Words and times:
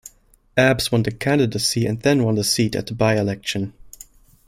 Abse 0.57 0.91
won 0.91 1.03
the 1.03 1.11
candidacy 1.11 1.85
and 1.85 2.01
then 2.01 2.23
won 2.23 2.33
the 2.33 2.43
seat 2.43 2.73
at 2.75 2.87
the 2.87 2.95
by-election. 2.95 3.71